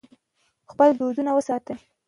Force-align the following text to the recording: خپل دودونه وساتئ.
خپل 0.71 0.89
دودونه 0.99 1.31
وساتئ. 1.33 1.75